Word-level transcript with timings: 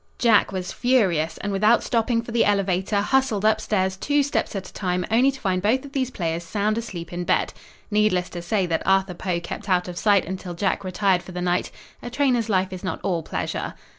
Jack 0.17 0.51
was 0.51 0.71
furious, 0.71 1.37
and 1.37 1.51
without 1.51 1.83
stopping 1.83 2.23
for 2.23 2.31
the 2.31 2.43
elevator 2.43 3.01
hustled 3.01 3.45
upstairs 3.45 3.95
two 3.97 4.23
steps 4.23 4.55
at 4.55 4.67
a 4.67 4.73
time 4.73 5.05
only 5.11 5.29
to 5.29 5.39
find 5.39 5.61
both 5.61 5.85
of 5.85 5.91
these 5.91 6.09
players 6.09 6.43
sound 6.43 6.75
asleep 6.75 7.13
in 7.13 7.23
bed. 7.23 7.53
Needless 7.91 8.27
to 8.31 8.41
say 8.41 8.65
that 8.65 8.81
Arthur 8.83 9.13
Poe 9.13 9.39
kept 9.39 9.69
out 9.69 9.87
of 9.87 9.99
sight 9.99 10.25
until 10.25 10.55
Jack 10.55 10.83
retired 10.83 11.21
for 11.21 11.33
the 11.33 11.39
night. 11.41 11.69
A 12.01 12.09
trainer's 12.09 12.49
life 12.49 12.73
is 12.73 12.83
not 12.83 12.99
all 13.03 13.21
pleasure. 13.21 13.75